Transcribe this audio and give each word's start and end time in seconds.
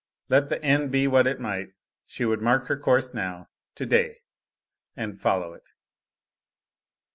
Let 0.29 0.49
the 0.49 0.59
end 0.63 0.91
be 0.91 1.07
what 1.07 1.27
it 1.27 1.39
might, 1.39 1.73
she 2.07 2.25
would 2.25 2.41
mark 2.41 2.65
her 2.69 2.75
course 2.79 3.13
now 3.13 3.49
to 3.75 3.85
day 3.85 4.21
and 4.97 5.15
follow 5.15 5.53
it. 5.53 5.73